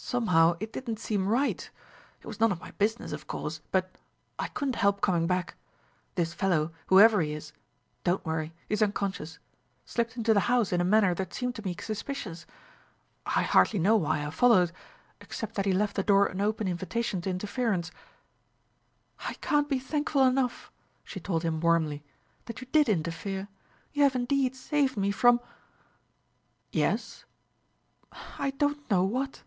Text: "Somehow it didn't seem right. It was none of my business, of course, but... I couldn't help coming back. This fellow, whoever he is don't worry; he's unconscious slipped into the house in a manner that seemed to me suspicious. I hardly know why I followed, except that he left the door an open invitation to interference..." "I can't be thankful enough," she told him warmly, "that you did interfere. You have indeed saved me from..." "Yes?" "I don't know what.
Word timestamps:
"Somehow 0.00 0.56
it 0.60 0.72
didn't 0.72 1.00
seem 1.00 1.28
right. 1.28 1.68
It 2.22 2.26
was 2.26 2.38
none 2.38 2.52
of 2.52 2.60
my 2.60 2.70
business, 2.70 3.10
of 3.12 3.26
course, 3.26 3.60
but... 3.72 3.98
I 4.38 4.46
couldn't 4.46 4.76
help 4.76 5.00
coming 5.00 5.26
back. 5.26 5.56
This 6.14 6.32
fellow, 6.32 6.70
whoever 6.86 7.20
he 7.20 7.34
is 7.34 7.52
don't 8.04 8.24
worry; 8.24 8.54
he's 8.68 8.80
unconscious 8.80 9.40
slipped 9.84 10.16
into 10.16 10.32
the 10.32 10.40
house 10.48 10.72
in 10.72 10.80
a 10.80 10.84
manner 10.84 11.14
that 11.14 11.34
seemed 11.34 11.56
to 11.56 11.64
me 11.66 11.74
suspicious. 11.80 12.46
I 13.26 13.42
hardly 13.42 13.80
know 13.80 13.96
why 13.96 14.24
I 14.24 14.30
followed, 14.30 14.70
except 15.20 15.56
that 15.56 15.66
he 15.66 15.72
left 15.72 15.96
the 15.96 16.04
door 16.04 16.26
an 16.26 16.40
open 16.40 16.68
invitation 16.68 17.20
to 17.22 17.30
interference..." 17.30 17.90
"I 19.28 19.34
can't 19.42 19.68
be 19.68 19.80
thankful 19.80 20.24
enough," 20.24 20.70
she 21.02 21.18
told 21.20 21.42
him 21.42 21.60
warmly, 21.60 22.04
"that 22.46 22.60
you 22.62 22.68
did 22.70 22.88
interfere. 22.88 23.48
You 23.92 24.04
have 24.04 24.14
indeed 24.14 24.54
saved 24.54 24.96
me 24.96 25.10
from..." 25.10 25.40
"Yes?" 26.72 27.24
"I 28.38 28.52
don't 28.52 28.88
know 28.88 29.02
what. 29.04 29.42